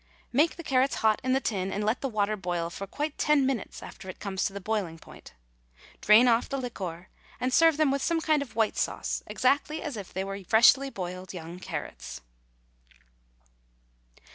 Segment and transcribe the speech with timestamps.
[0.33, 3.45] Make the carrots hot in the tin, and let the water boil, for quite ten
[3.45, 5.35] minutes after it comes to the boiling point.
[6.01, 9.97] Drain off the liquor, and serve them with some kind of white sauce exactly as
[9.97, 12.21] if they were freshly boiled young carrots.